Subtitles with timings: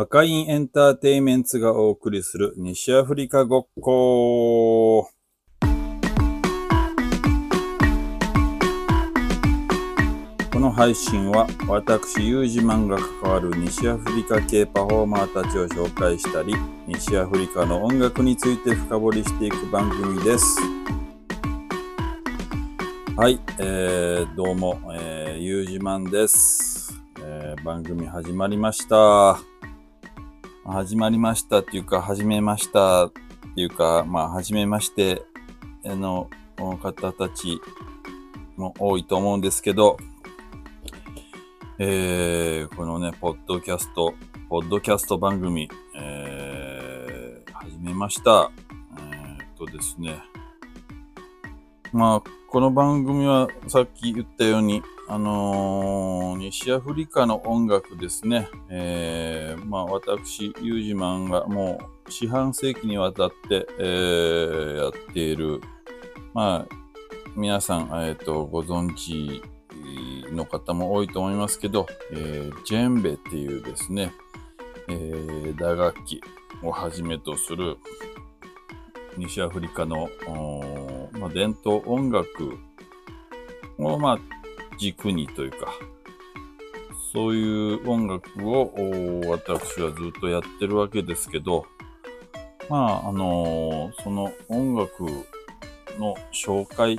[0.00, 5.10] 赤インエンターテイメンツがお送りする西アフリカごっこ。
[10.52, 16.54] この配信は私、ユージマンが関わる西アフリカ系パフォーマーたちを紹介したり、
[16.86, 20.60] 西アフリカの音楽について深掘りしていく番組です。
[23.16, 29.57] はい、えー、どうも、えー、ユージマンです、えー番組始まりました。
[30.70, 33.12] 始まりましたっていうか、始めましたっ
[33.54, 35.22] ていうか、まあ、始めまして
[35.82, 36.28] の
[36.82, 37.58] 方たち
[38.56, 39.96] も多いと思うんですけど、
[41.78, 44.12] えー、このね、ポッドキャスト、
[44.50, 48.50] ポッドキャスト番組、えー、始めました。
[48.98, 50.22] えー、っとですね、
[51.94, 58.48] まあ、この番組はさっき言ったように、あのー西アフリカの音楽ですね。
[58.68, 65.62] えー、まあ私、ユージマンがもう四半世紀にわたって、えーやっている、
[66.34, 66.74] まあ、
[67.34, 69.42] 皆さん、えっ、と、ご存知
[70.30, 74.12] の方も多いと思いますけど、えージェンベっていうですね、
[74.88, 76.20] えー打楽器
[76.62, 77.78] をはじめとする
[79.16, 80.10] 西アフリカの、
[81.18, 82.58] まあ、伝統音楽
[83.78, 84.37] を、まあ、
[84.78, 85.72] 軸にというか、
[87.12, 88.72] そういう音楽を
[89.26, 91.66] 私はずっとやってるわけですけど、
[92.68, 95.04] まあ、あのーその音楽
[95.98, 96.98] の紹介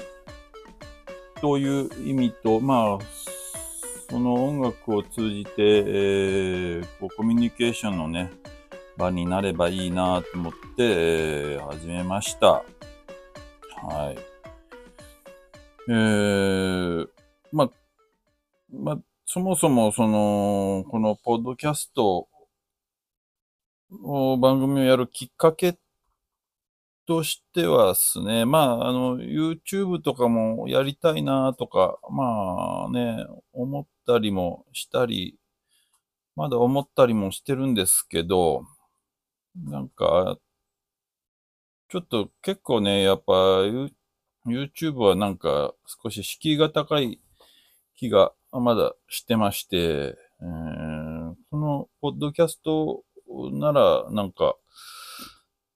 [1.40, 3.06] という意味と、まあ、
[4.10, 8.32] その音楽を通じて、えーこうコミュニケーションのね、
[8.98, 12.64] 場になればいいなと思って、えー始めました。
[13.82, 14.18] はい。
[15.88, 17.10] えー、
[17.52, 17.72] まあ、
[18.72, 22.28] まあ、そもそも、その、このポッドキャスト
[24.04, 25.78] を番組をやるきっかけ
[27.08, 35.38] としてはですね、まあ、あの、YouTube とかもやりたいなとか、まあね、思ったりもしたり、
[36.36, 38.64] まだ思ったりもしてるんですけど、
[39.56, 40.38] なんか、
[41.90, 43.34] ちょっと結構ね、やっぱ、
[44.46, 45.74] YouTube はなんか
[46.04, 47.20] 少し敷居が高い
[48.00, 53.04] 気がまだしてまして、えーこのポッドキャスト
[53.52, 54.56] ならなんか、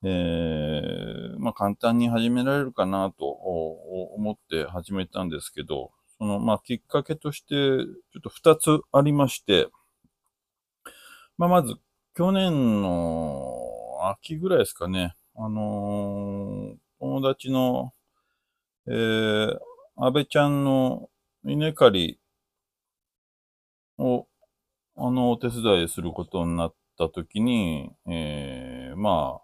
[0.05, 7.83] えーまあ簡単に始められるかなと思って始めたんですけど、そのまあきっかけとしてちょ
[8.19, 9.67] っと二つありまして、
[11.37, 11.75] まあまず
[12.15, 13.57] 去年の
[14.17, 17.91] 秋ぐらいですかね、あのー友達の
[18.87, 19.57] えー、
[19.97, 21.09] 安倍ちゃんの
[21.45, 22.19] 稲刈り
[23.97, 24.27] を、
[24.95, 29.43] あの、お手伝いすることになったときに、えー、まあ、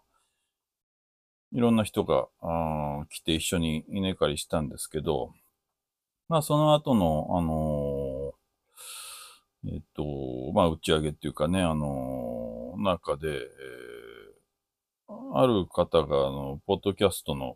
[1.52, 5.34] いろんな人があ来て一緒に稲刈りしたんですけど、
[6.28, 10.04] まあ、その後の、あのーえっと、
[10.54, 13.90] まあ、打ち上げっていうかね、あのー中で、えー
[15.34, 17.56] ある方が、あの、ポッドキャストの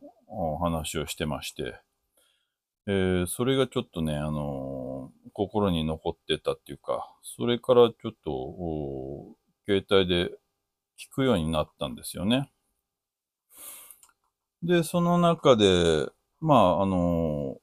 [0.59, 1.79] 話をしてまして、
[2.87, 9.35] えーそれがちょっとね、あのー心に残ってたっていうか、それからちょっと、
[9.65, 10.29] 携帯で
[10.99, 12.51] 聞くようになったんですよね。
[14.61, 16.07] で、その中で、
[16.39, 17.57] まあ、あの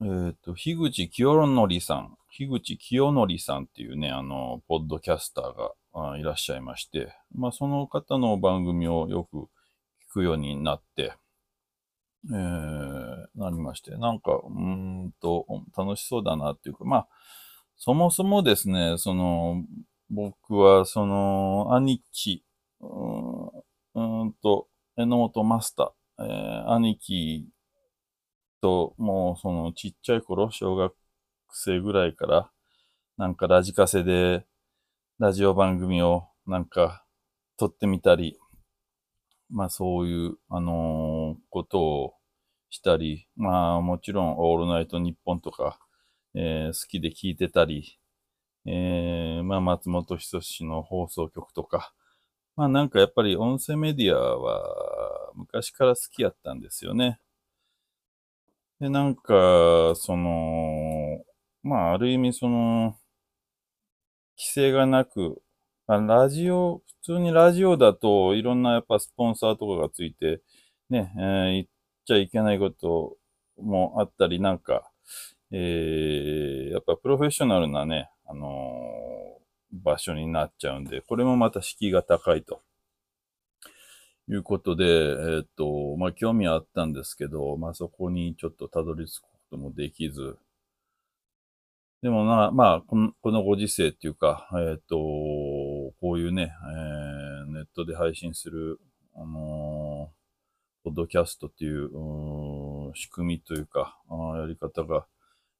[0.00, 5.72] ーえっ、と、樋口清則さん、樋口清則さんっていうね、あの、ポッドキャスターが
[6.12, 9.48] あいらっしゃいまして、まあ、その方の番組をよく
[10.08, 11.12] 聞くようになって、
[12.26, 17.08] えー、なりまして、なんか、うんと、楽しそうだなっていうか、まあ、
[17.76, 19.64] そもそもですね、その、
[20.10, 22.44] 僕は、その、兄貴、
[22.80, 27.48] うんうんと、榎本マスター、えー兄貴
[28.60, 30.94] と、もう、その、ちっちゃい頃、小学
[31.52, 32.50] 生ぐらいから、
[33.16, 34.44] なんかラジカセで、
[35.18, 37.04] ラジオ番組を、なんか、
[37.56, 38.38] 撮ってみたり、
[39.50, 41.19] まあそういう、あのー
[41.50, 42.14] ことを
[42.70, 45.78] したり、まあもちろんオールナイトニッポンとか、
[46.34, 47.98] えー好きで聞いてたり、
[48.66, 51.94] えーまあ松本人志の放送局とか、
[52.56, 57.20] まあなんかやっぱり音声メディアは昔から好きやったんですよね。
[58.80, 61.22] で、なんか、その、
[61.62, 62.96] まあある意味その、
[64.36, 65.40] 規制がなく、
[65.86, 70.40] ラジオ、普通にラジオだといろんなやっぱスポンサーとかがついて、
[70.90, 71.66] ね、えー言っ
[72.06, 73.16] ちゃいけないこと
[73.58, 74.90] もあったり、なんか、
[75.52, 79.38] えーやっぱプロフェッショナルなね、あの
[79.72, 82.62] 場所になっちゃうんで、これもまた敷居が高いと。
[84.28, 90.38] いうことで、えっと、まあ、興味はあったんですけど、まあ、そこにちょっとたどり着くこともできず、
[92.02, 98.80] でもな、まあ、このこのご時世っていうか、えっ、と、こういうね、えー、ネットで配信する、
[99.14, 99.59] あの、
[100.82, 105.06] ポッドキャストっていう、うん仕組みというか、あやり方が、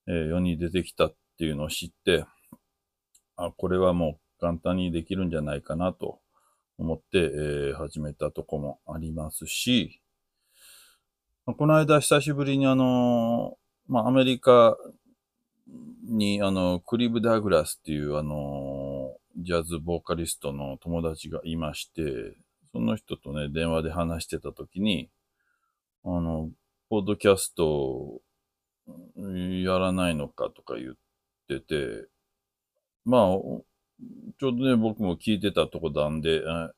[0.06, 2.24] えー、世に出てきたっていうのを知って、
[3.36, 6.18] あ、これはもう簡単にできるんじゃないかなと
[6.78, 10.00] 思って、えー、始めたとこもありますし、
[11.46, 13.56] この間久しぶりにあの
[13.88, 14.76] まあ、アメリカ
[16.04, 22.36] に、あの、クリブ・ダグラスっていう、あの、ジャズボーカリストの友達がいまして、
[22.72, 25.10] その人とね、電話で話してた時に、
[26.04, 26.50] あの、
[26.88, 28.20] ポッドキャスト
[29.16, 30.94] やらないのかとか言っ
[31.48, 32.06] てて、
[33.04, 33.20] まあ、
[34.38, 36.72] ちょうどね、僕も聞いてたとこなんで、あ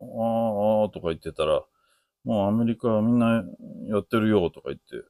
[0.00, 1.62] あ、とか言ってたら、
[2.24, 3.44] もうアメリカはみんな
[3.88, 5.06] やってるよとか言って、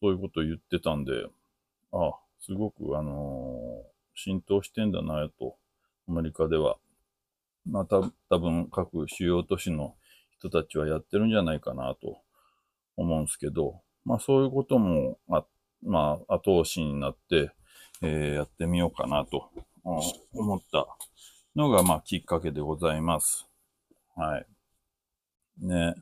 [0.00, 1.12] そういうこと言ってたんで、
[1.92, 5.56] あすごく、あのー、浸透してんだなと、
[6.08, 6.76] アメリカでは。
[7.70, 8.00] まあた、
[8.30, 9.94] 多分各主要都市の
[10.38, 12.18] 人たちはやってるんじゃないかなと
[12.96, 15.44] 思うんですけど、まあそういうことも、あ
[15.82, 17.50] まあ後押しになって、
[18.02, 19.50] えー、やってみようかなと
[20.32, 20.86] 思った
[21.54, 23.48] のが、まあきっかけでございます。
[24.16, 24.46] はい。
[25.60, 25.94] ね。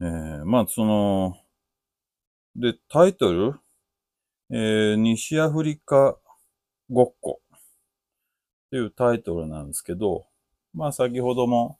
[0.00, 1.36] えー、まあその、
[2.54, 3.54] で、タイトル？
[4.50, 6.16] えー、西アフリカ
[6.88, 7.40] ごっこ
[8.76, 10.26] っていうタイトルなんですけど、
[10.74, 11.78] まあ先ほども、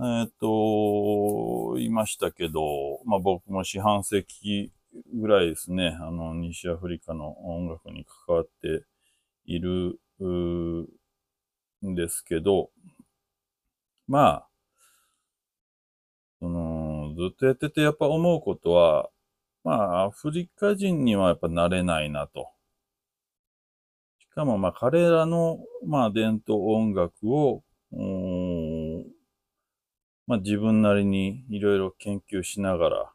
[0.00, 2.60] えっ、ー、と、言いましたけど、
[3.04, 4.72] まあ僕も四半世紀
[5.14, 8.82] ぐらいですね、あの、西アフリカの音楽に関わって
[9.44, 10.00] いる
[11.86, 12.70] んですけど、
[14.08, 14.48] まあ、
[16.40, 19.10] その、ずっとやっててやっぱ思うことは、
[19.62, 22.48] まあ、アフリカ人にはやっぱなれないなと。
[24.30, 27.62] しかも、まあ、彼らの、まあ、伝統音楽を、
[30.26, 33.12] まあ、自分なりにいろいろ研究しながら、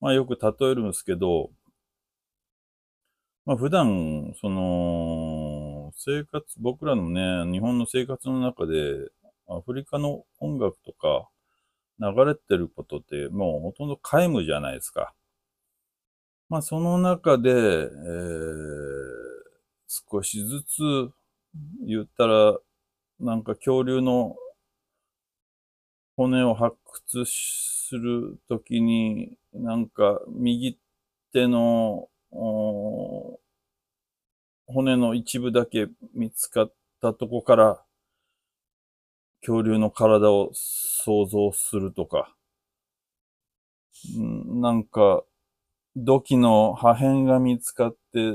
[0.00, 1.50] まあ、よく例えるんですけど、
[3.46, 9.08] まあ、普段、その、生活、僕らのね、日本の生活の中で、
[9.48, 11.28] アフリカの音楽とか
[11.98, 15.14] 流れてることって、もうほとんど皆無じゃないですか。
[16.48, 19.25] まあ、その中で、えー、
[19.88, 21.12] 少しずつ
[21.86, 22.58] 言ったら、
[23.20, 24.36] なんか恐竜の
[26.16, 30.78] 骨を発掘するときに、なんか右
[31.32, 32.08] 手の
[34.66, 37.82] 骨の一部だけ見つかったとこから
[39.40, 42.34] 恐竜の体を想像するとか、
[44.16, 45.22] なんか
[45.94, 48.32] 土器の破片が見つかって、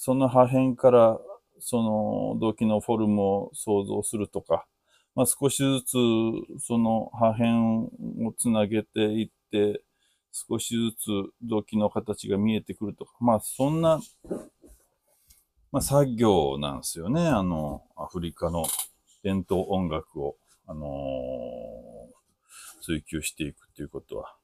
[0.00, 1.18] その破片から
[1.58, 4.64] その土器のフォルムを想像するとか、
[5.16, 5.92] まあ、少しずつ
[6.64, 9.82] その破片をつなげていって、
[10.30, 11.08] 少しずつ
[11.42, 14.00] 土器の形が見えてくるとか、まあそんな、
[15.72, 17.26] まあ作業なんですよね。
[17.26, 18.64] あの、アフリカの
[19.24, 20.36] 伝統音楽を、
[20.68, 24.36] あのー、追求していくっていうことは。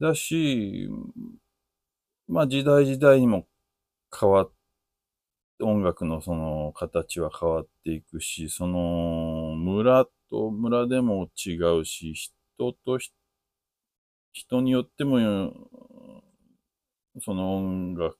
[0.00, 0.88] だし、
[2.28, 3.46] まあ時代時代にも
[4.18, 4.52] 変わっ、
[5.60, 12.98] 音楽のその形は変わっていくし、その村と村でも違うし、人と
[14.32, 15.18] 人によっても、
[17.20, 18.14] その音楽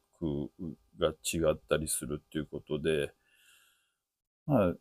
[0.98, 3.12] が違ったりするっていうことで、
[4.46, 4.74] まあ、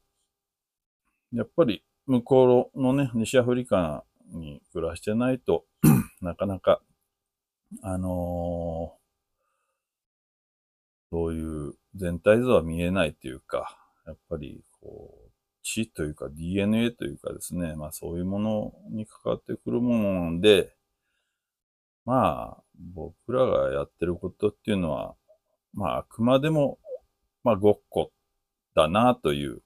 [1.34, 4.04] やっぱり向こうのね、西アフリカ
[4.34, 5.66] に暮らしてないと
[6.22, 6.82] なかなか
[7.82, 9.01] あのー、
[11.12, 13.78] そういう全体像は見えないというか、
[14.08, 15.32] やっぱり、こう、
[15.64, 20.74] 血というか DNA というかですね、まあそういうものに関わってくるもので、
[22.06, 22.64] まあ、
[22.94, 25.16] 僕らがやってることっていうのは、
[25.74, 26.80] まああくまでも、
[27.44, 28.12] まあごっこ
[28.74, 29.62] だなという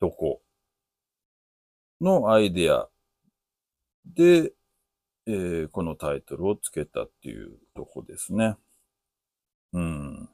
[0.00, 0.40] とこ
[2.00, 2.88] のアイデア
[4.06, 4.52] で、
[5.26, 8.56] えー、このタイトルをつけたっていうとこですね。
[9.72, 10.28] うん。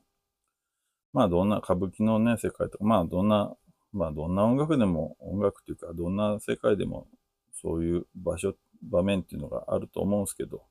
[1.13, 3.55] まあ、どんな歌舞伎のね、世界とか、まあ、どんな、
[3.93, 7.07] まあ、どんな音楽でも、音楽というか、どんな世界でも、
[7.53, 10.65] そういう場所、場面っていうのがあると思うんですけど、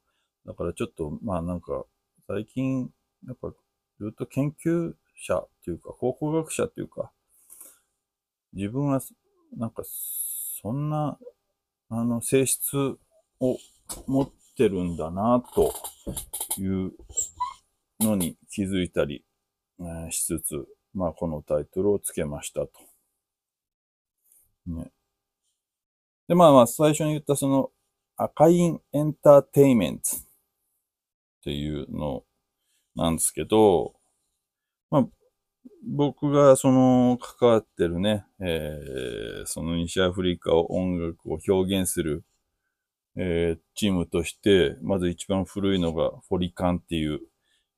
[0.45, 1.85] だからちょっと、まあなんか、
[2.27, 2.89] 最近、
[3.25, 3.53] やっぱ、
[3.99, 7.11] ずっと研究者っていうか、考古学者っていうか、
[8.51, 8.99] 自分は、
[9.57, 9.83] なんか、
[10.61, 11.17] そんな、
[11.89, 12.75] あの、性質
[13.39, 13.57] を
[14.07, 15.73] 持ってるんだな、と
[16.57, 16.91] いう
[18.03, 19.23] のに気づいたり、
[20.11, 22.69] しつつ、まあ、このタイトルをつけましたと。
[24.67, 24.91] ね。
[26.27, 27.71] で、まあまあ、最初に言ったその、
[28.15, 30.19] 赤インエンターテイメントっ
[31.43, 32.23] ていうの
[32.95, 33.95] なんですけど、
[34.91, 35.07] まあ、
[35.85, 42.23] 僕がその関わってるね、えー、その西アフリカを音楽を表現する、
[43.17, 47.21] えー、チームとして、まず一番古いのがフォリカンっていう、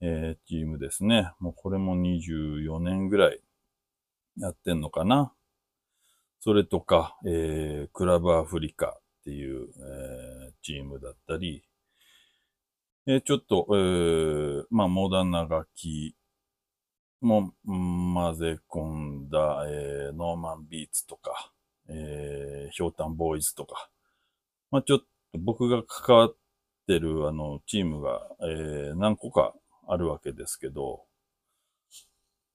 [0.07, 1.31] えー、チームですね。
[1.39, 3.41] もうこれも24年ぐらい
[4.37, 5.33] やってんのかな。
[6.41, 11.63] それとか、えー、クラブアフリカっていう、えー、チームだったり、
[13.07, 16.15] えー、ちょっと、えー、まあ、モダンな楽器
[17.21, 21.51] も混ぜ込んだ、えー、ノーマンビーツとか、
[21.89, 23.89] えー、ヒョータンボーイズとか、
[24.69, 25.05] まあ、ちょっと
[25.39, 26.35] 僕が関わっ
[26.87, 29.55] てるあのチームが、えー、何個か
[29.87, 31.03] あるわけですけど、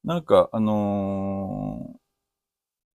[0.05, 1.99] なんか、あのー、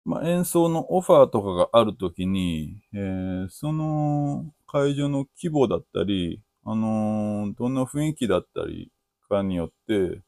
[0.04, 8.90] まあ、演奏のオファーとかがあるときに、えー、その会場の規模だったり、あのー、どんな雰囲気だったり
[9.32, 10.22] かによって、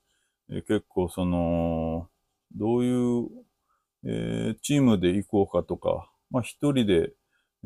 [0.50, 2.08] え、結構その、
[2.56, 3.28] どういう、
[4.06, 7.12] え、チームで行こうかとか、まあ一人で、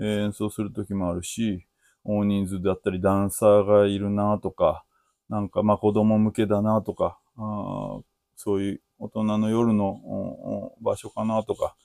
[0.00, 1.66] え、演奏するときもあるし、
[2.04, 4.84] 大人数だったりダンサーがいるなとか、
[5.28, 8.00] なんかまあ子供向けだなとか、あ
[8.36, 11.76] そういう大人の夜の場所かなとか、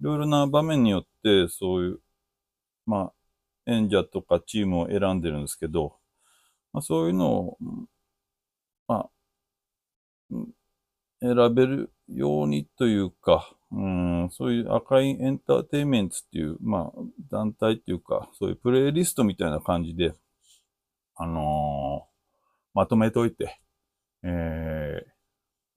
[0.00, 2.00] いろいろな場面によってそういう、
[2.86, 3.12] まあ
[3.66, 5.96] 演者とかチームを選んでるんですけど、
[6.72, 7.58] まあ、そういうのを、
[8.88, 9.10] まあ、
[11.20, 20.14] 選べるようにというか、うん、そういう赤いエンターテイメントっていう、まあ、団体っていうか、そういうプレイリストみたいな感じで、
[21.16, 22.11] あのー、
[22.74, 23.60] まとめておいて、
[24.22, 25.10] えー、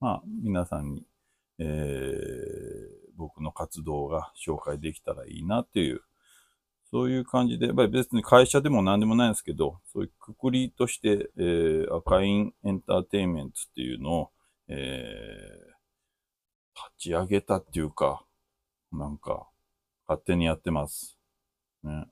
[0.00, 1.06] まあ、皆さんに、
[1.58, 1.66] えー、
[3.16, 6.00] 僕の活動が紹介できたらいいなっていう、
[6.90, 14.30] そういう感じで、やっぱり別に会社でも何でもないんですけど、そういうくくりとして、えー、赤インエンターテインメントっていうのを、
[14.68, 15.76] えー、
[16.74, 18.24] 立ち上げたっていうか、
[18.92, 19.48] なんか、
[20.08, 21.18] 勝手にやってます。
[21.82, 22.06] ね。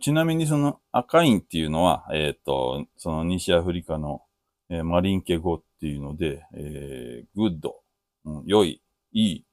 [0.00, 4.22] ちなみにそのアカインっていうのは、えっ、ー、と、その西アフリカの、
[4.70, 7.82] えー、マリンケ語っていうので、えー、 good、
[8.24, 8.82] うん、良い、
[9.12, 9.44] いい、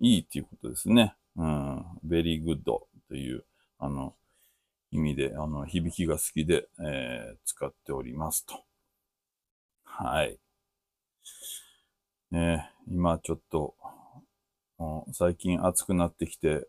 [0.00, 1.14] いいっていうことですね。
[1.36, 3.44] うん、 very good という、
[3.78, 4.14] あの、
[4.90, 8.64] 意味で、あの、響きが好きで、えー、使っておりますと。
[9.84, 10.38] はい。
[12.30, 13.74] ね今ちょっと、
[15.12, 16.66] 最近暑くなってきて、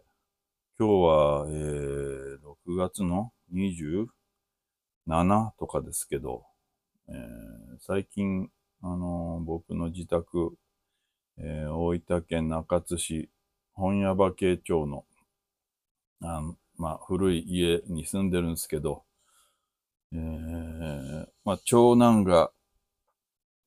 [0.81, 2.38] 今日は、えー、
[2.71, 4.07] 6月の27
[5.59, 6.45] とかですけど、
[7.09, 7.15] えー、
[7.81, 8.50] 最近、
[8.81, 10.53] あのー、僕の自宅、
[11.38, 13.29] えー、大分県中津市
[13.74, 15.03] 本屋場系町の、
[16.21, 16.43] あ
[16.77, 19.03] まあ、古い家に住んでるんですけど、
[20.13, 22.51] えー、まあ、長男が、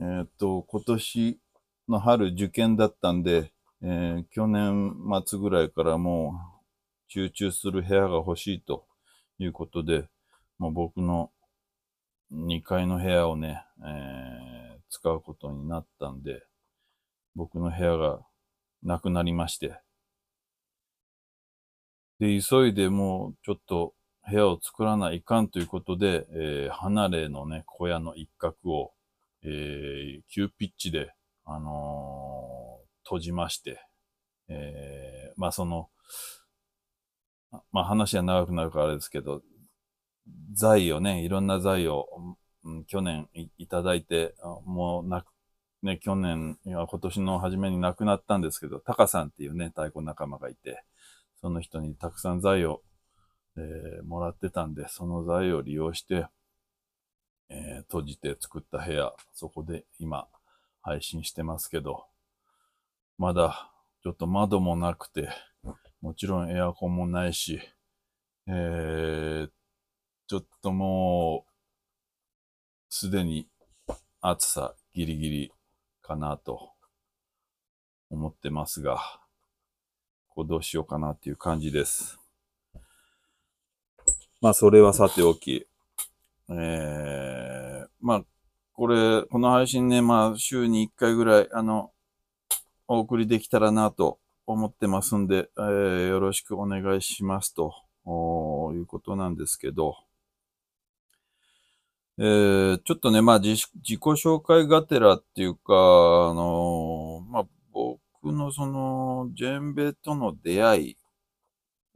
[0.00, 1.40] えー、っと、今年
[1.90, 3.52] の春受験だったんで、
[3.82, 4.94] えー、去年
[5.26, 6.51] 末ぐらいからもう
[7.14, 8.86] 集中する部屋が欲しいと
[9.38, 10.08] いうことで、
[10.56, 11.30] もう僕の
[12.32, 16.42] 2階の部屋をね、えー、使うことになったんで、
[17.34, 18.20] 僕の部屋が
[18.82, 19.78] なくなりまして、
[22.18, 23.92] で、急いでもうちょっと
[24.26, 28.92] 部屋を作らないかんということで、えー、離れのね、小屋の一角を、
[29.42, 31.12] えー、急ピッチで、
[31.44, 33.82] あのー、閉じまして、
[34.48, 35.90] えー、まあその、
[37.72, 39.42] まあ話は長くなるからあれですけど、
[40.52, 42.06] 財をね、いろんな財を、
[42.64, 43.28] うん、去年
[43.58, 45.26] いただいて、もうなく、
[45.82, 50.84] ね、去年、今年の初めに亡くなったんですけど、タカさんっていうね、太鼓仲間がいて、
[51.40, 52.82] その人にたくさん財を、
[53.56, 56.26] えー、もらってたんで、その財を利用して、
[57.48, 60.26] えー、閉じて作った部屋、そこで今
[60.80, 62.04] 配信してますけど、
[63.18, 63.70] まだ
[64.02, 65.28] ちょっと窓もなくて、
[66.02, 67.60] もちろんエアコンもないし、
[68.48, 69.50] えー、
[70.26, 71.52] ちょっともう、
[72.90, 73.46] すでに
[74.20, 75.52] 暑さギリギリ
[76.02, 76.72] かなと
[78.10, 78.98] 思ってますが、
[80.26, 82.18] こうどうしようかなっていう感じです。
[84.40, 85.68] まあ、それはさておき、
[86.50, 88.24] えー、まあ、
[88.72, 91.92] これ、この配信ね、まあ、週に1回ぐらい、あの、
[92.88, 94.18] お送りできたらなと
[94.52, 97.72] 思ってますんで、えー、よろしくお願いしますと
[98.74, 99.96] いうことなんですけど、
[102.18, 105.76] えー、ちょっとね、まあ自、自己紹介がてらっていうか、あ
[106.34, 110.96] の、まあ、僕のその、ジェンベとの出会い、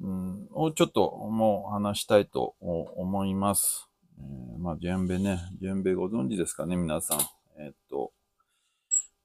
[0.01, 3.89] うん、をちょっともう話したいと思います。
[4.19, 7.19] えー、まあ、ジェンベね、ジェンベご存知ですかね、皆さん。
[7.59, 8.13] えー、っと、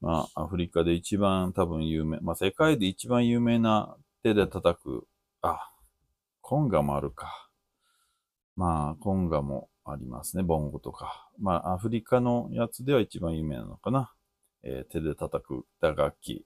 [0.02, 5.06] まあ、アフリカで一番多分有名、まあ、世界で一番有名な手で叩く、
[5.42, 5.70] あ、
[6.40, 7.48] コンガもあるか。
[8.56, 11.30] まあ、コンガもありますね、ボンゴとか。
[11.38, 14.12] まあ、アフリカのやつでは一番有名なのかな。
[14.64, 16.44] えー、手で叩く打楽器、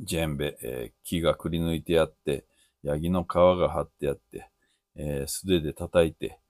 [0.00, 2.44] ジェンベ、えー、木がくり抜いてあって、
[2.82, 4.50] ヤギの皮が張ってあって、
[4.96, 6.40] えー、素手で叩いて、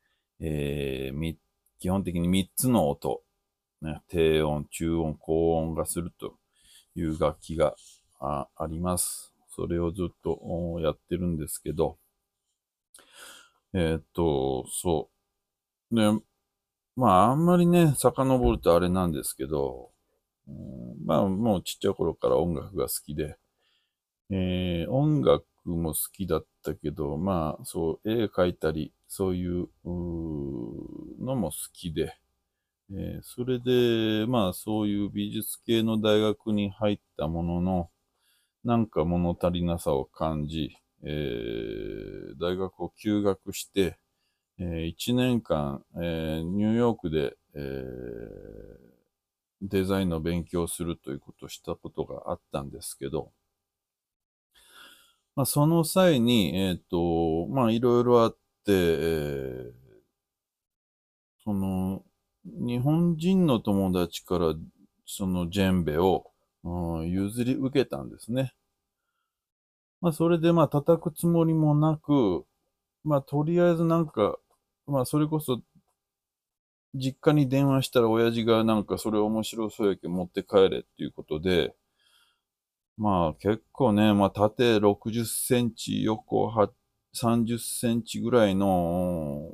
[0.41, 1.37] えー、
[1.79, 3.23] 基本的に3つの音、
[3.83, 6.39] ね、低音、中音、高音がすると
[6.95, 7.75] いう楽器が
[8.21, 9.35] あります。
[9.49, 11.99] それをずっとやってるんですけど、
[13.75, 15.11] えー、っと、そ
[15.91, 15.95] う。
[15.95, 16.21] ね、
[16.95, 19.91] まあ、あんまりね、遡るとあれなんですけど、
[20.47, 23.37] うん、まあ、もうちっちゃい頃から音楽が好きで、
[24.31, 32.17] えー、音楽も好きだったけど、まあ、そう、絵描いたり、そういうのも好きで、
[32.95, 37.91] えー、それで、まあ、そういう美術系の大学に入ったものの、
[38.65, 43.99] なんか物足りなさを感じ、えー、大学を休学して、
[44.59, 47.83] えー、1年間、えー、ニューヨークで、えー、
[49.63, 53.33] デザインの勉強をするということをしたことがあったんですけど、
[55.35, 59.73] まあ、その際に、えっ、と、まあ、いろいろあって、えー、
[61.43, 62.05] その、
[62.45, 64.55] 日本人の友達から、
[65.07, 66.31] そのジェンベを、
[66.65, 68.55] うん、譲り受けたんですね。
[70.01, 72.45] まあ、それで、まあ、叩くつもりもなく、
[73.05, 74.37] まあ、とりあえずなんか、
[74.87, 75.61] まあ、それこそ、
[76.95, 81.75] 実家に電話したら親父がなんかそれ面白そうやけ持って帰れっていうことで、
[82.99, 86.53] まあ結構ね、まあ縦60センチ、横
[87.15, 89.51] 30センチぐらいの、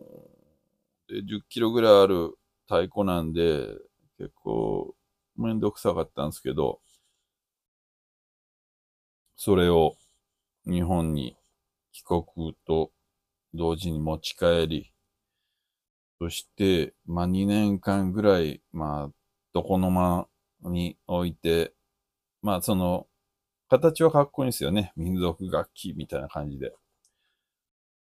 [1.11, 2.38] 10キロぐらいある
[2.69, 3.67] 太鼓なんで、
[4.19, 4.95] 結構
[5.37, 6.81] めんどくさかったんですけど、
[9.37, 9.97] それを
[10.67, 11.37] 日本に
[11.93, 12.91] 帰国と
[13.55, 14.93] 同時に持ち帰り、
[16.21, 19.15] そして、まあ2年間ぐらい、まあ、
[19.55, 20.29] 床の間
[20.65, 21.73] に置いて、
[22.43, 23.07] まあその、
[23.69, 24.93] 形はかっこいいんですよね。
[24.97, 26.73] 民族楽器みたいな感じで。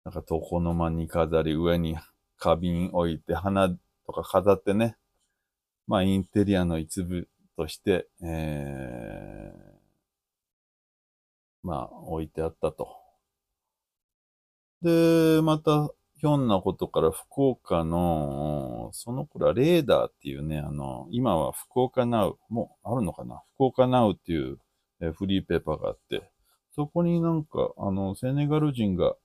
[0.04, 1.96] なんか床の間に飾り、上に
[2.36, 3.74] 花瓶置いて、花
[4.06, 4.96] とか飾ってね。
[5.86, 12.96] まあインテリアの一部として、えー、まあ置いてあったと。
[14.82, 23.42] で、また、ひょんなことから福岡の、その頃はレーダーっていうね、あの、今は福岡ナウ、もうあるのかな？
[23.56, 24.58] 福岡ナウっていう
[25.14, 26.22] フリーペーパーがあって、
[26.74, 29.16] そこになんか、あの、セネガル人が、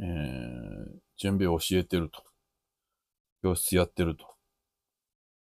[0.00, 0.04] えー、
[1.16, 2.22] 準備を教えてると。
[3.42, 4.26] 教室やってると。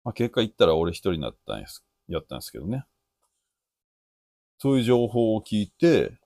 [0.04, 2.84] まあ、結果言ったら俺一人になったんです、やったんですけどね。
[4.58, 6.18] そういう情報を聞いて、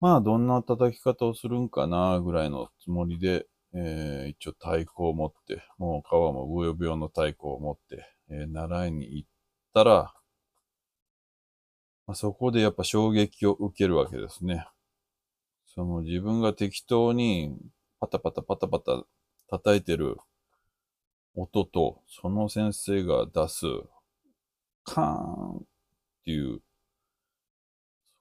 [0.00, 9.28] まあ、どんな叩き方をするんかな、ぐらいのつもりで、えー、一応太鼓を持って、もう皮もブヨブヨの太鼓を持って、えー、習いに行っ
[9.72, 10.14] たら、
[12.06, 14.66] まあ、そこでやっぱ衝撃を受けるわけですね。
[15.74, 17.56] その自分が適当に
[18.00, 19.04] パタパタパタパタ
[19.52, 20.16] 叩いてる
[21.34, 23.66] 音と、その先生が出す
[24.82, 25.62] カーンっ
[26.24, 26.62] ていう、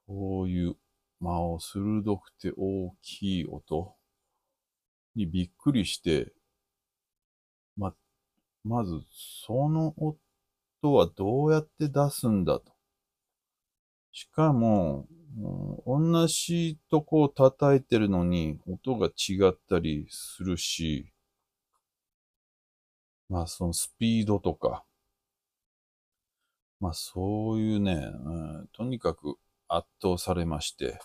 [0.09, 0.75] そういう
[1.21, 3.95] 間を鋭くて大きい音
[5.15, 6.33] にびっくりして、
[7.77, 7.93] ま、
[8.65, 8.99] まず
[9.45, 12.73] その音はどうやって出すんだと。
[14.11, 15.07] しかも、
[15.85, 21.10] 同じとこを叩いてるのに音が違ったりするし、
[23.31, 24.83] まあそのスピードとか、
[26.81, 28.29] まあそういうね、う
[28.63, 29.37] ん、とにかく
[29.69, 30.99] 圧倒されまして、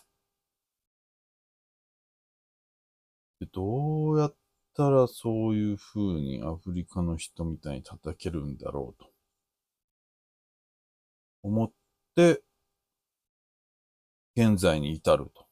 [3.53, 4.37] どうやっ
[4.77, 9.11] たらそういう風にアフリカの人みたいに叩けるんだろうと。
[11.45, 11.71] 思っ
[12.17, 12.43] て
[14.35, 15.47] 現在に至ると。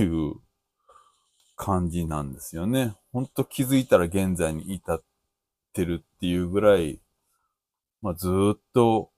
[0.00, 0.34] いう
[1.56, 2.96] 感じなんですよね。
[3.12, 5.13] ほんと気づいたら現在に至って。
[5.74, 7.00] ってるっていうぐらい、
[8.00, 9.10] まあずっと、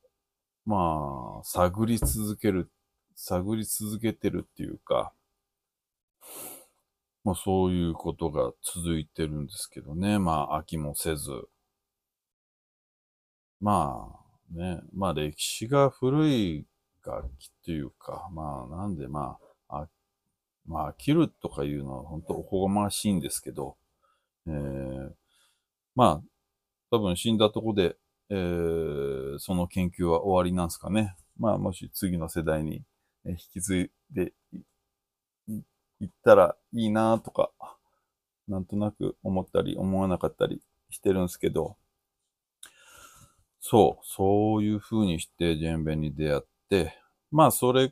[0.64, 2.70] まあ、探り続ける、
[3.14, 5.12] 探り続けてるっていうか、
[7.24, 10.18] まあそういうことが続いてるんですけどね。
[10.18, 11.30] まあ飽きもせず。
[13.60, 14.08] ま
[14.50, 16.66] あね、まあ歴史が古い
[17.04, 19.36] 楽器っていうか、まあなんでま
[19.68, 19.88] あ、あ
[20.66, 23.76] まあ飽きるとかいうのは本当おこがましいんですけど、
[24.46, 25.10] えー、
[25.94, 26.35] まあ
[26.90, 27.96] 多分死んだとこで、
[28.30, 31.16] えー、その研究は終わりなんですかね。
[31.38, 32.82] まあもし次の世代に
[33.24, 34.32] 引き継いで
[36.00, 37.50] いったらいいなとか、
[38.48, 41.76] なんとなく思ったり思わなかったりしてるんですけど、
[43.60, 46.94] そう、そういう風にしてジェンベに出会って、
[47.30, 47.88] まあそれ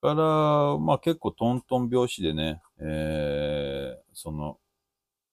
[0.00, 4.58] から、まあ結構トントン拍子でね、えー、その、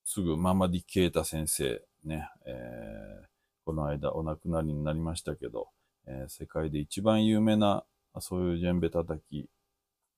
[0.03, 3.27] すぐママディ・ケータ先生ね、えー、
[3.65, 5.69] この間お亡くなりになりましたけど、
[6.07, 7.83] えー、世界で一番有名な
[8.19, 9.49] そういうジェンベ叩き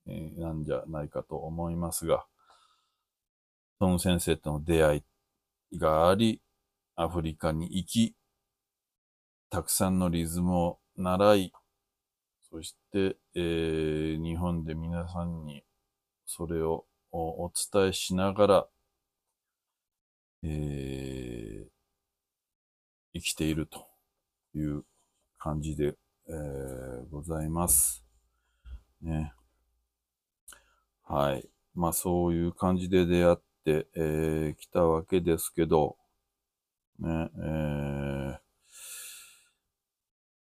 [0.06, 2.24] えなんじゃないかと思いますが、
[3.78, 5.04] その先生との出会
[5.72, 6.40] いがあり、
[6.96, 8.14] アフリカに行き、
[9.50, 11.52] たくさんのリズムを習い、
[12.50, 15.62] そして、えー、日本で皆さんに
[16.26, 18.66] それをお伝えしながら、
[20.42, 21.49] えー、
[23.20, 23.86] 生きていると
[24.54, 24.84] いう
[25.38, 25.94] 感じで、
[26.28, 28.04] えー、ございます。
[29.02, 29.32] ね。
[31.06, 31.48] はい。
[31.74, 35.96] まあそういう感じで出会って、えー、来たわけですけど、
[36.98, 38.38] ね、えー、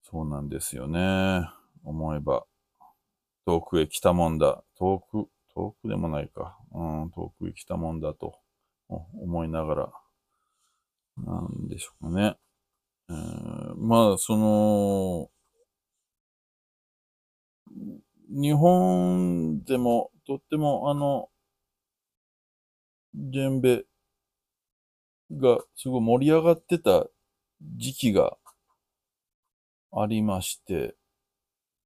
[0.02, 1.48] そうなんですよね。
[1.84, 2.44] 思えば、
[3.46, 4.64] 遠くへ来たもんだ。
[4.78, 6.58] 遠く、遠くでもないか。
[6.72, 8.38] うん、遠くへ来たもんだと
[8.88, 9.92] 思いながら、
[11.18, 12.36] なんでしょうかね。
[13.08, 15.30] えー、まあ、その、
[18.28, 21.28] 日本でもとってもあの、
[23.14, 23.84] ジェンベ
[25.30, 27.06] がすごい盛り上がってた
[27.76, 28.36] 時期が
[29.92, 30.96] ありまして、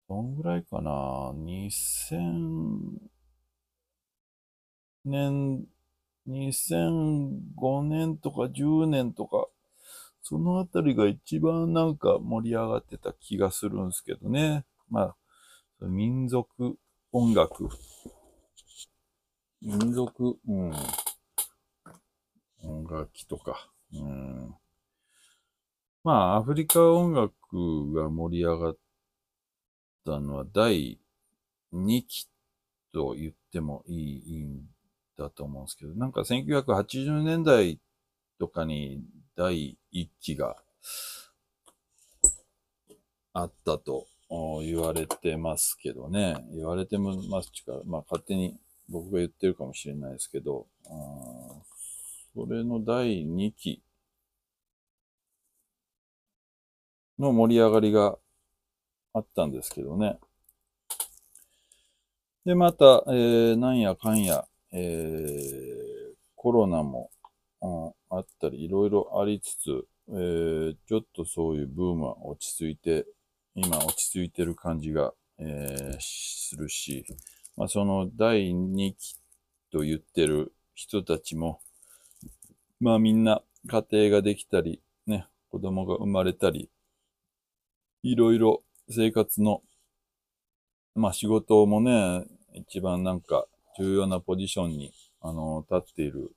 [0.08, 2.98] どんぐらいかな ?2000
[5.04, 5.66] 年、
[6.26, 9.48] 2005年とか10年とか、
[10.28, 14.66] そのあたりが一番なんか盛り上がってた気がするんですけどね。
[14.90, 15.16] まあ、
[15.80, 16.76] 民族
[17.12, 17.70] 音楽
[19.62, 20.72] 民族、うん。
[22.62, 23.70] 音楽器とか。
[23.94, 24.54] うん。
[26.04, 27.32] まあ、アフリカ音楽
[27.94, 28.76] が盛り上がっ
[30.04, 31.00] たのは第
[31.72, 32.28] 2期
[32.92, 34.60] と言ってもいいいいん
[35.16, 37.80] だと思うんですけど、なんか1980年代
[38.38, 39.00] とかに
[39.38, 40.56] 第1期が
[43.32, 44.08] あったと
[44.62, 46.44] 言われてますけどね。
[46.52, 50.66] 言われてますか、まあ勝手に僕が言ってるかもしれないですけど、
[52.34, 53.80] それの第2期
[57.16, 58.18] の盛り上がりが
[59.12, 60.18] あったんですけどね。
[62.44, 67.12] で、また、えー、なんやかんや、えー、コロナも、
[67.60, 73.06] うん、あったり、いろいろありつつ、えー、ちょっとそういうブームは落ち着いて、
[73.54, 77.04] 今落ち着いてる感じが、えー、するし、
[77.56, 79.16] まあ、その第2期
[79.72, 81.60] と言ってる人たちも、
[82.80, 86.70] まあみんな家庭ができたり、ね、子供が生まれたり、
[88.04, 89.62] いろいろ生活の、
[90.94, 93.46] まあ仕事もね、一番なんか
[93.78, 96.32] 重要なポジションに、あの、立っている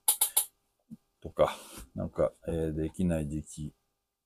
[1.22, 1.56] とか、
[1.96, 3.74] なんか、えー、できない時期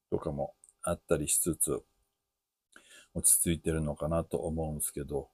[0.09, 1.83] とかもあったりしつつ、
[3.13, 5.29] 落ち着いてるのかなと思うんですけど、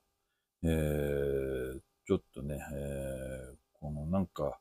[0.63, 4.60] えー、ちょっとね、えー、このなんか、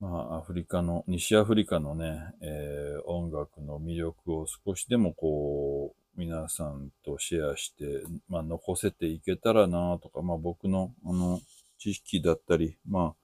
[0.00, 11.40] まあ、アフリカの、西アフリカのね、えー、音楽の魅力を少しでもこう、皆さんとシェアして、まあ、残せていけたらなとか、まあ、僕の、あの、
[11.78, 13.14] 知識だったり、ま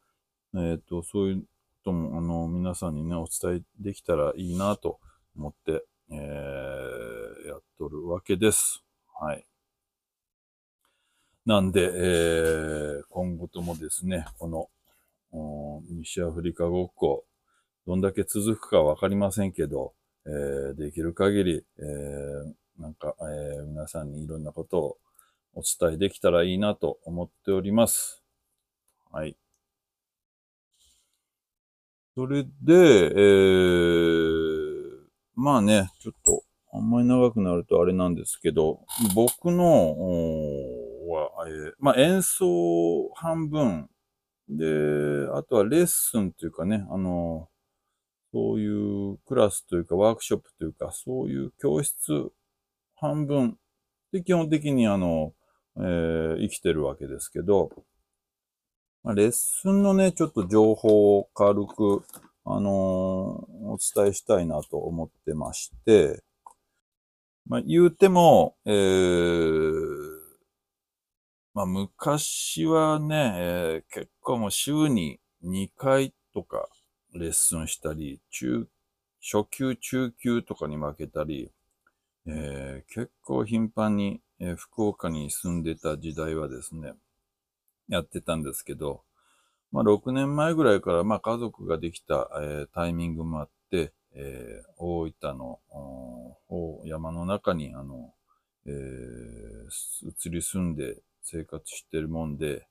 [0.54, 1.44] あ、えっ、ー、と、そういう
[1.86, 4.98] とも、あの、皆さんにね、お伝えできたらいいなと
[5.36, 8.82] 思って、えー、やっとるわけです。
[9.20, 9.46] はい。
[11.44, 14.68] なんで、えー、今後ともですね、この、
[15.88, 17.24] 西アフリカごっこ、
[17.86, 19.94] どんだけ続くかわかりませんけど、
[20.26, 24.98] えー、できる限り、えー、なんか、えー、皆さんにいろんなことを
[25.54, 28.24] お伝えできたらいいなと思っております。
[29.12, 29.36] はい。
[32.16, 34.72] それで、えー、
[35.34, 38.80] まあね、ちょっと、あんまり長くなるとあれなんですけど、
[39.14, 39.94] 僕の、
[41.10, 43.90] は、えー、まあ演奏半分、
[44.48, 44.64] で、
[45.34, 47.50] あとはレッスンというかね、あの、
[48.32, 52.30] そういうクラスというかワークショップというか、そういう教室
[52.94, 53.58] 半分
[54.10, 55.34] で基本的にあの、
[55.76, 57.72] えー、生きてるわけですけど、
[59.06, 62.02] まあ、レッスンのね、ちょっと情報を軽く、
[62.44, 66.24] あのー、お伝えしたいなと思ってまして、
[67.46, 69.94] まあ、言うても、えー、
[71.54, 76.66] まあ、昔はね、えー、結構もう週に2回とか
[77.14, 78.66] レッスンしたり、中、
[79.22, 81.52] 初級、中級とかに負けたり、
[82.26, 86.94] えー、結構頻繁に、えー、福岡に住んでた時代はですね、
[87.88, 89.02] やってたんですけど、
[89.72, 95.60] まあ、6年前ぐらいから、まあ、家族ができた、えー、タイミングもあって、えー、大分の
[96.48, 98.14] 方山の中に、あの、
[98.66, 102.66] えー、移り住んで生活してるもんで、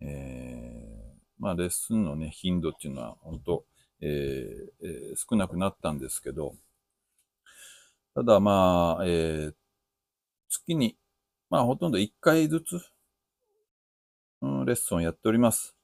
[0.00, 3.64] えー、まあ、レッスンのね、頻度っていうのは、本当
[4.00, 6.54] えーえー、少なくなったんですけど、
[8.14, 9.54] ただまあ、えー、
[10.48, 10.96] 月に、
[11.50, 12.80] まあ、ほとんど1回ずつ、
[14.42, 15.76] レッスンをやっております。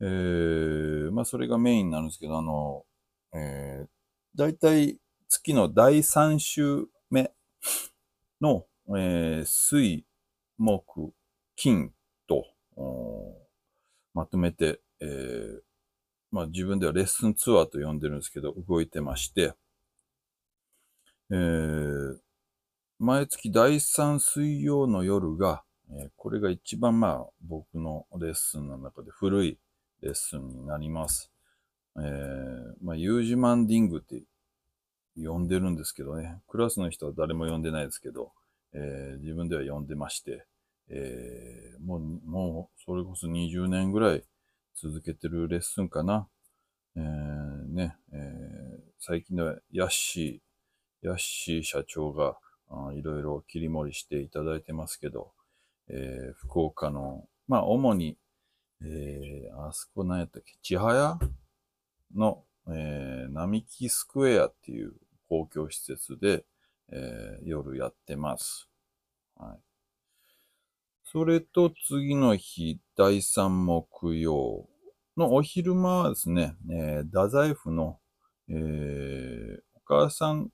[0.00, 2.84] えー、まあ、それがメインなんですけど、あの、
[3.34, 3.88] えー、
[4.34, 4.98] だいたい
[5.28, 7.32] 月の第3週目
[8.40, 10.04] の、えー、水、
[10.58, 11.12] 木、
[11.56, 11.92] 金
[12.26, 12.46] と、
[14.14, 15.60] まとめて、えー、
[16.30, 19.54] まあ自分ではレッスンツアーと呼んでるんですけど、動いてまして、
[21.30, 22.18] えー、
[22.98, 25.62] 毎月第3水曜の夜が、
[25.98, 29.58] えー、これが一番まあ僕のレッスンの中で古い
[30.02, 31.30] レッスンになります。
[31.96, 34.22] えー、まあユージマンディングって
[35.16, 38.32] 呼んでるんですけどね、クラスの人は誰も呼んでないですけど、
[38.72, 40.46] えー、自分では呼んでまして、
[40.88, 44.24] えー、もう、もう、それこそ20年ぐらい
[44.74, 46.28] 続けてるレッスンかな。
[46.96, 52.36] えー、ね、えー、最近ではヤッシー、ヤッシー社長が
[52.94, 55.32] いろいろ切り盛りしていただいてますけど、
[55.92, 58.16] えー、福岡の、まあ、主に、
[58.82, 61.18] えー、あそこ何やったっけ、千早
[62.14, 64.92] の、えー、並木スクエアっていう
[65.28, 66.44] 公共施設で、
[66.92, 68.68] えー、夜やってます。
[69.36, 69.58] はい。
[71.04, 74.68] それと次の日、第三木曜
[75.16, 77.98] のお昼間はですね、えー、太宰府の、
[78.48, 80.50] えー、お母さん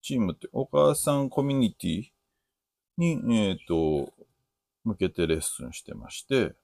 [0.00, 2.13] チームって、お母さんコミュニティ
[2.96, 4.12] に、えっ、ー、と、
[4.84, 6.54] 向けてレッスンしてまして、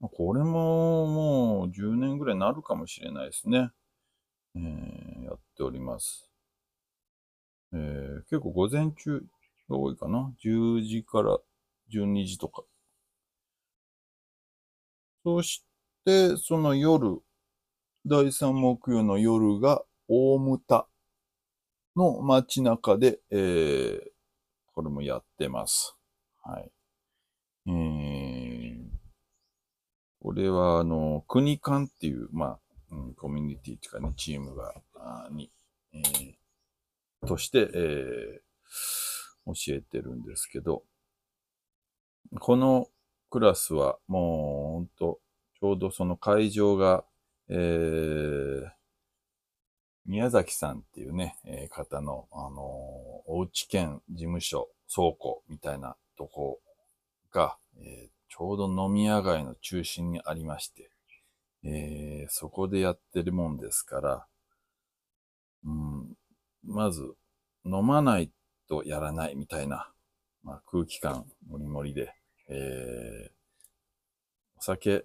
[0.00, 3.70] これももう10年ぐらいになるかもしれないですね。
[4.54, 6.30] えー、やっております。
[7.72, 9.22] えー、結構午前中
[9.68, 10.32] が多いかな。
[10.44, 11.38] 10時から
[11.92, 12.62] 12時とか。
[15.24, 15.64] そし
[16.04, 17.20] て、その夜、
[18.04, 20.86] 第3木曜の夜が大牟田
[21.96, 24.15] の街中で、えー、
[24.76, 25.96] これもやってます。
[26.44, 26.70] はい。
[27.66, 28.76] えー、
[30.20, 32.58] これは、あの、国間っていう、まあ、
[32.90, 35.50] うん、コミュニティっていうかね、チームが、あに、
[35.94, 40.84] えー、として、えー、教えてるんですけど、
[42.38, 42.88] この
[43.30, 44.20] クラスはもう
[44.74, 45.20] ほんと、
[45.58, 47.02] ちょうどその会場が、
[47.48, 48.70] えー、
[50.06, 52.52] 宮崎さんっていうね、えー、方の、あのー、
[53.26, 56.60] おうち兼事務所、倉庫みたいなとこ
[57.32, 60.90] が、えー、ちょうど飲み屋街の中心にありまして、
[61.64, 64.26] えー、そこでやってるもんですから、
[65.64, 66.16] うん、
[66.64, 67.14] まず、
[67.64, 68.30] 飲まない
[68.68, 69.90] とやらないみたいな、
[70.44, 72.14] まあ、空気感もりもりで、
[72.48, 73.30] えー、
[74.58, 75.04] お酒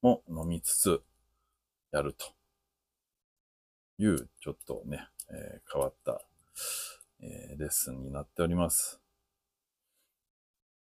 [0.00, 1.02] も飲みつつ
[1.92, 2.35] やると。
[3.98, 6.20] いう、ちょっとね、えー、変わった、
[7.20, 9.00] えー、レッスンになっております。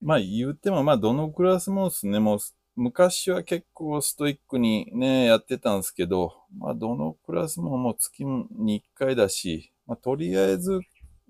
[0.00, 2.38] まあ言っても、まあどのクラスもですね、もう
[2.76, 10.80] 昔は結構ストイックにね、やってたんですけど、まあどのクラスももう月に1回だし、まあとりあえず、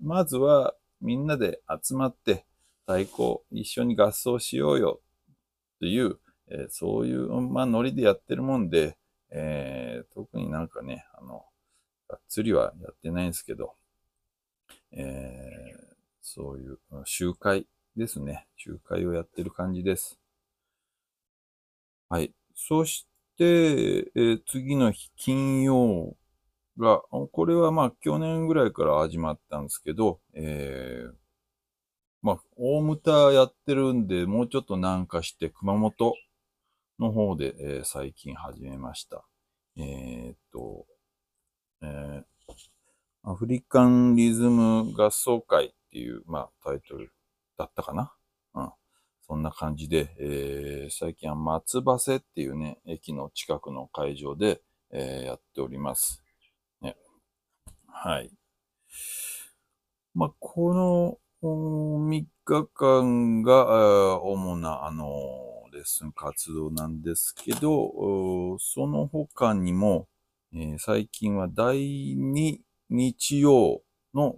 [0.01, 2.45] まずはみんなで集まって、
[2.85, 5.01] 太鼓一緒に合奏しようよ
[5.75, 6.17] っていう、
[6.51, 8.97] えー、そういう、まあ、ノリでやってるもんで、
[9.31, 11.45] えー、特になんかね、あの、
[12.09, 13.75] がっつりはやってないんですけど、
[14.91, 18.47] えー、そういう集会ですね。
[18.57, 20.19] 集会をやってる感じです。
[22.09, 22.33] はい。
[22.55, 26.17] そして、えー、次の日、金曜
[26.79, 31.13] が、これはまあ去年ぐらいから始まったんですけど、えー、
[32.23, 36.15] まあ、大牟田やってるんで、もうちょっと南下して熊本
[36.97, 39.23] の方で、えー、最近始めました。
[39.77, 40.85] えー、っと、
[41.81, 42.23] えー、
[43.23, 47.11] アフリカンリズム合奏会っていう、まあ、タイトル
[47.57, 48.13] だったかな？
[48.53, 48.71] うん。
[49.27, 54.61] そんな感じで、えー、最近は松葉瀬っていうね、駅の近くの会場で、
[54.91, 56.23] えー、やっております。
[56.81, 56.97] ね。
[57.87, 58.31] はい。
[60.15, 65.07] まあ、この3日間が主な、あの、
[65.71, 70.07] レッスン活動なんですけど、その他にも、
[70.51, 72.57] えー、最近は第2
[72.89, 73.83] 日曜
[74.15, 74.37] の、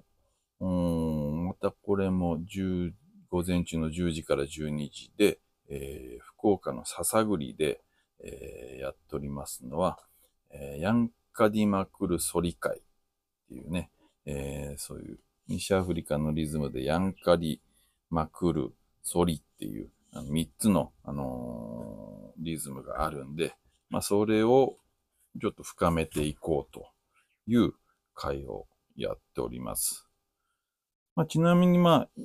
[0.59, 2.91] またこれも10
[3.29, 7.79] 午前中の10時から12時で、えー、福岡の笹栗で、
[8.21, 9.99] えー、やっておりますのは、
[10.51, 12.81] えー、ヤンカディマクルソリ会っ
[13.47, 13.89] ていうね、
[14.25, 17.61] えそういう西アフリカのリズムでヤンカリ
[18.09, 23.55] マクルソリっていうあの3つの、あのリズムがあるんで、
[23.89, 24.75] まあ、それを
[25.39, 26.87] ちょっと深めていこうと
[27.47, 27.73] いう
[28.13, 30.07] 会をやっております。
[31.15, 32.21] まあ、ちなみにまあ、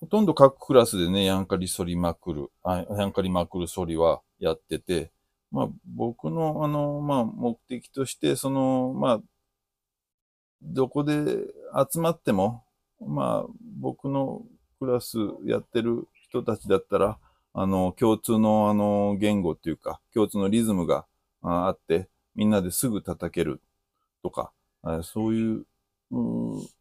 [0.00, 5.12] ほとんど各クラスでね、ヤンカリソリまくる、ヤンカリまくるソリはやってて、
[5.50, 9.20] まあ僕のあの、まあ目的として、その、まあ、
[10.62, 11.14] どこで
[11.92, 12.64] 集まっても、
[13.00, 14.42] まあ僕の
[14.78, 17.18] クラスやってる人たちだったら、
[17.52, 21.06] あの、共通のあの言語っていうか、共通のリズムが
[21.42, 23.60] あって、みんなですぐ叩ける
[24.22, 24.52] とか、
[25.02, 25.66] そういう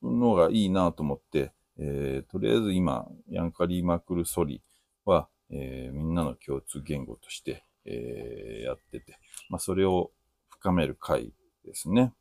[0.01, 4.61] のがいいなと思って、えー、とりあえず今、ヤンカリーマクルソリ
[5.03, 10.11] は、えー、みんなの共通言語として、えー、やってて、まあ、それを
[10.49, 11.33] 深める回
[11.65, 12.13] ですね。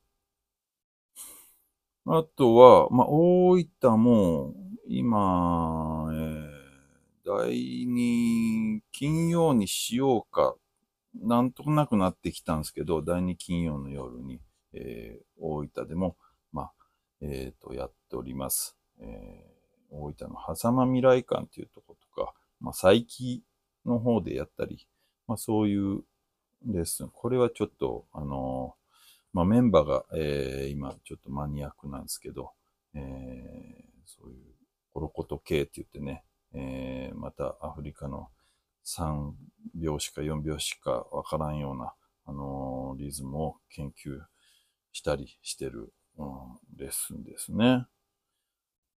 [2.06, 4.54] あとは、まあ、大分も、
[4.86, 6.50] 今、えー、
[7.24, 10.54] 第2金曜にしようか、
[11.20, 14.40] なんとなくなってきたんですけど、第2金曜の夜に、
[14.72, 16.16] えー、大分でも、
[16.52, 16.72] まあ、
[17.20, 18.76] えっ、ー、と、やっております。
[19.00, 23.42] えー、大分の狭間未来館っていうとことか、まあ、佐伯
[23.86, 24.86] の方でやったり、
[25.26, 26.02] まあ、そういう
[26.66, 27.10] レッスン。
[27.12, 28.74] これはちょっと、あの、
[29.32, 32.52] まあ、メンバーが、えー、今ちょっとマニアックなんですけど、
[32.94, 33.02] えー、
[34.06, 34.54] そういう
[34.92, 36.24] コロコト系って言ってね、
[36.54, 38.28] えー、またアフリカの
[38.84, 39.32] 3
[39.82, 41.94] 拍子か4拍子かわからんような、
[42.26, 44.20] あのー、リズムを研究
[44.92, 46.28] したりしてる、うん、
[46.76, 47.86] レッスンですね。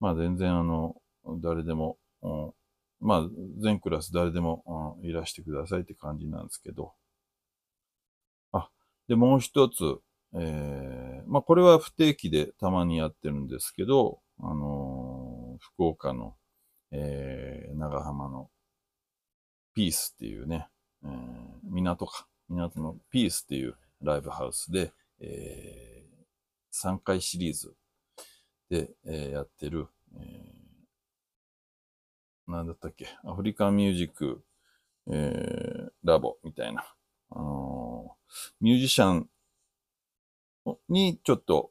[0.01, 0.97] まあ全然あの、
[1.41, 2.53] 誰でも、うん、
[3.01, 6.93] まあ全クラス誰でも、うん、いらしてくださいって感じなんですけど。
[8.53, 8.69] あ、
[9.09, 9.99] で、もう一つ、
[10.35, 16.35] えー、まあこれは不定期でたまにやってるんですけど、あのー、福岡の、
[16.91, 18.51] えー、長浜の
[19.77, 20.67] ピースっていうね、
[21.05, 21.11] えー、
[21.71, 27.75] 港か、港のピースっていうライブハウスで、えー、3回シリーズ
[28.71, 34.43] で、えー、やってる、えー、なんだったっけ、アフリカンミュージック、
[35.13, 36.83] えー、ラボみたいな、
[37.31, 39.29] あのー、ミュージシャン
[40.89, 41.71] にちょっと、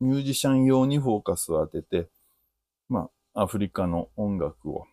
[0.00, 2.08] ミュージシャン用にフォーカスを当てて、
[2.88, 4.86] まあ、アフリカの音楽を、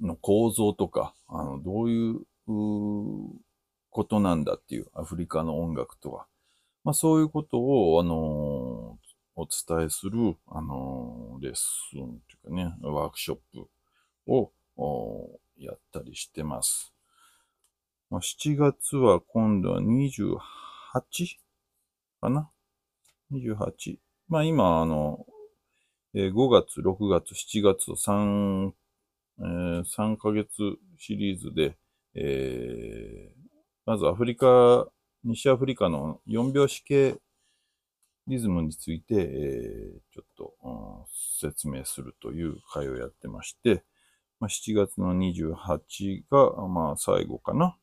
[0.00, 2.20] の構造とか、あの、どういう
[3.90, 6.26] ことなんだっていう、アフリカの音楽とは。
[6.82, 8.98] まあ、そういうことを、あの
[9.36, 12.08] お伝えする、あのレッスンとい
[12.44, 13.68] うかね、ワークショップ
[14.26, 14.52] を
[15.56, 16.94] やったりしてます。
[18.10, 20.38] まあ、7月は今度は 28?
[22.20, 22.48] かな
[23.32, 23.98] ?28。
[24.28, 25.26] まあ今、あの、
[26.14, 28.72] 5月、6月、7月と3、
[29.40, 30.50] えー、3ヶ月
[30.98, 31.76] シリーズで、
[32.14, 33.48] えー、
[33.86, 34.86] まずアフリカ、
[35.24, 37.16] 西アフリカの4拍子系
[38.26, 41.04] リズムについて、えー、ちょっと、うん、
[41.40, 43.84] 説明するという会をやってまして、
[44.40, 47.76] まあ、7月の28が、まあ、最後かな。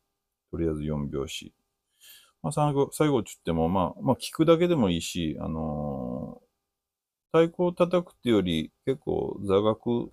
[0.49, 1.53] とりあえず4拍子。
[2.41, 10.11] まあ、最後、最後って言っても、まあ、まあ、聞くだけでもいいし、あのー、太鼓を叩くっていうより、結構座学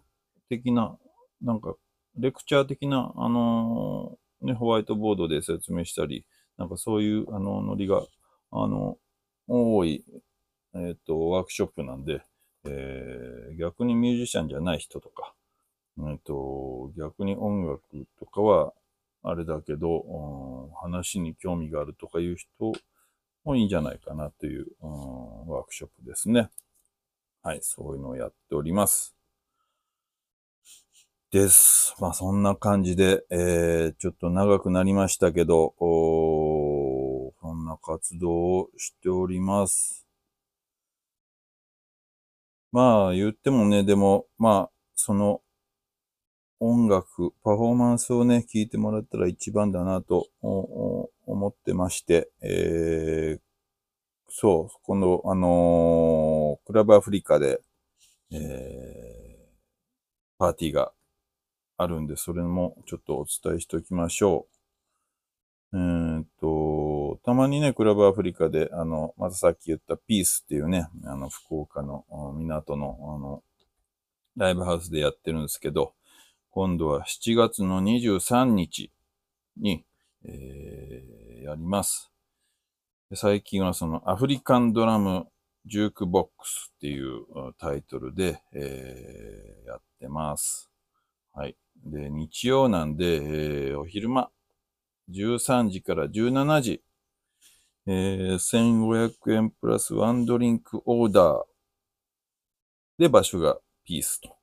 [0.51, 0.99] 的な、
[1.43, 1.75] なんか、
[2.17, 6.25] レクチャー的な、あのー、ね、ホワイトボードで説明したり、
[6.57, 8.03] なんかそういう、あの、ノリが、
[8.51, 8.99] あの、
[9.47, 10.05] 多い、
[10.75, 12.23] えっ、ー、と、ワークショップなんで、
[12.65, 15.35] えー、逆にミュージシャンじゃない人とか、
[15.99, 17.83] えっ、ー、と、逆に音楽
[18.19, 18.73] とかは、
[19.23, 22.73] あれだけど、うん、話に興味があるとかいう人
[23.45, 26.51] もいいんじゃないかなという、うん、ワークショップですね。
[27.43, 29.18] はい、そういうのをやっております。
[31.31, 31.95] です。
[32.01, 40.07] まあそんな感じで、えー、ちょっと長くなりましたけど、おそんな活動をしております。
[42.73, 45.43] まあ言ってもね、でも、まあ、その
[46.61, 53.41] 音楽、パフォーマンスをね、聞いてもらったら一番だなと思ってまして、えー、
[54.31, 57.61] そう、今度、あのー、クラブアフリカで、
[58.33, 58.39] えー、
[60.39, 60.93] パーティーが
[61.79, 64.49] あるんで、それもちょっとお伝えしておきましょ
[65.73, 65.77] う。
[65.77, 72.05] えー、っと、たまにね、クラブアフリカで、あの、またさっき言ったピースっていうね、あの、福岡の
[72.35, 73.43] 港の、あの、
[74.37, 75.95] ライブハウスでやってるんですけど、
[76.51, 78.91] 今度は7月の23日
[79.57, 79.85] に、
[80.25, 82.11] えー、やります。
[83.15, 85.29] 最近はそのアフリカンドラム
[85.65, 87.25] ジュークボックスっていう
[87.59, 90.71] タイトルで、えー、やってます。
[91.33, 91.57] はい。
[91.85, 94.31] で、日曜なんで、えー、お昼間、
[95.11, 96.83] 13時から17時、
[97.87, 101.43] えー、1500円プラスワンドリンクオーダー
[102.99, 104.37] で場所がピースと、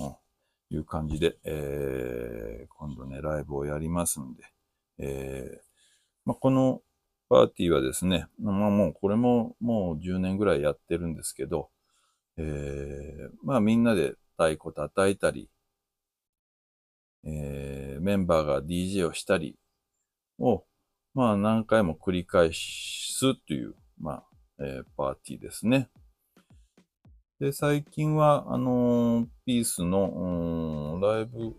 [0.00, 4.44] うん、いう感じで、えー、今度ね、ライブをやりますんで、
[4.98, 5.72] えー
[6.24, 6.80] まあ、この
[7.28, 11.70] パーティーはですね、まあもうこれももう10年ぐらいやってるんですけど、
[12.36, 15.48] えー、まあみんなで太鼓叩いたり、
[17.24, 19.56] えー、メンバーが DJ をしたり
[20.38, 20.64] を、
[21.14, 24.24] まあ何回も繰り返すという、まあ、
[24.58, 25.88] えー、パーティーですね。
[27.38, 31.54] で、最近は、あのー、ピースの、ライブ、ん？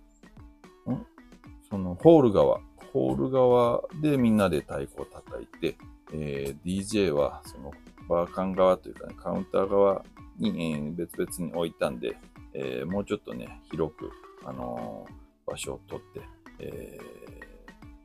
[1.70, 2.60] その、ホール側、
[2.94, 5.76] ホール側でみんなで太鼓を叩いて、
[6.14, 7.72] えー、DJ は、その、
[8.08, 10.06] バーカン側というかね、カウンター側
[10.40, 12.18] に、えー、別々に置いたんで、
[12.54, 14.10] えー、もうちょっとね、広く、
[14.46, 16.22] あのー場所を取って、
[16.60, 17.00] え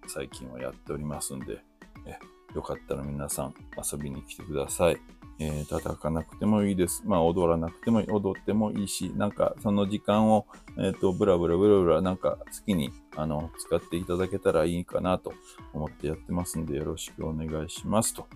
[0.05, 1.59] ー、最近はやっておりますんで、
[2.07, 2.19] え
[2.55, 4.99] よかったら皆さん遊びに来てください。
[5.41, 7.03] えー、叩かなくてもいいです。
[7.07, 15.33] まあ、踊らなくても踊ってもいいし、なんか、その時間を、えっ、ー、と、ブラブラブラブラ、なんか、好きに、あの、使っていただけたらいいかなと
[15.73, 18.27] 思ってやってますんで、よろしくお願いしますと。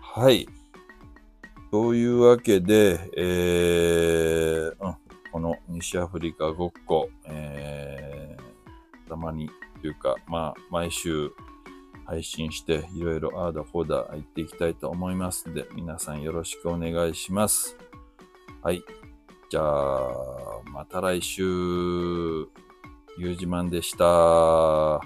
[0.00, 0.48] はい。
[1.70, 4.96] というわけで、えー、うん、
[5.36, 9.50] この西アフリカごっこ、えー、たまに
[9.82, 11.30] というか、まあ、毎週
[12.06, 17.76] 配信して、いろいろあーだこーだ言っていきたいと思いますので、皆さんよろしくお願いします。
[18.62, 18.82] はい。
[19.50, 21.42] じゃあ、また来週、
[23.18, 25.02] ゆうじまんでした。